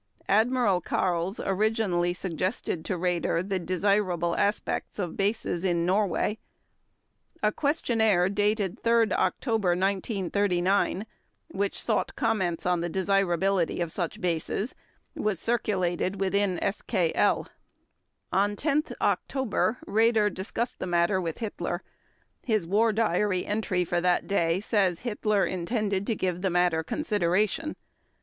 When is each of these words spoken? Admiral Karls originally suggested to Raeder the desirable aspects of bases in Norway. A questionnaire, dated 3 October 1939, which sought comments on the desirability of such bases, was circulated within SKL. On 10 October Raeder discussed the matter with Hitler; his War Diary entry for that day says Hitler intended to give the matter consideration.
Admiral 0.29 0.81
Karls 0.81 1.39
originally 1.39 2.11
suggested 2.11 2.83
to 2.83 2.97
Raeder 2.97 3.47
the 3.47 3.59
desirable 3.59 4.35
aspects 4.35 4.97
of 4.97 5.15
bases 5.15 5.63
in 5.63 5.85
Norway. 5.85 6.39
A 7.43 7.51
questionnaire, 7.51 8.27
dated 8.27 8.81
3 8.81 9.11
October 9.11 9.75
1939, 9.75 11.05
which 11.49 11.79
sought 11.79 12.15
comments 12.15 12.65
on 12.65 12.81
the 12.81 12.89
desirability 12.89 13.79
of 13.79 13.91
such 13.91 14.19
bases, 14.19 14.73
was 15.13 15.39
circulated 15.39 16.19
within 16.19 16.57
SKL. 16.63 17.45
On 18.33 18.55
10 18.55 18.85
October 19.01 19.77
Raeder 19.85 20.33
discussed 20.33 20.79
the 20.79 20.87
matter 20.87 21.21
with 21.21 21.37
Hitler; 21.37 21.83
his 22.41 22.65
War 22.65 22.91
Diary 22.91 23.45
entry 23.45 23.85
for 23.85 24.01
that 24.01 24.25
day 24.25 24.59
says 24.61 25.01
Hitler 25.01 25.45
intended 25.45 26.07
to 26.07 26.15
give 26.15 26.41
the 26.41 26.49
matter 26.49 26.81
consideration. 26.81 27.75